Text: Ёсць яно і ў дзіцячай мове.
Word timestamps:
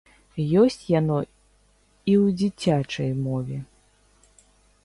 Ёсць 0.61 0.83
яно 0.99 1.19
і 1.25 2.13
ў 2.23 2.35
дзіцячай 2.39 3.11
мове. 3.27 3.57